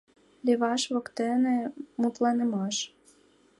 ЛЕВАШ 0.45 0.81
ВОКТЕНЕ 0.93 1.57
МУТЛАНЫМАШ 2.01 2.77